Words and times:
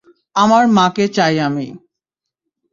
আমার 0.35 0.63
মাকে 0.67 1.05
চাই 1.07 1.35
আমি। 1.39 1.67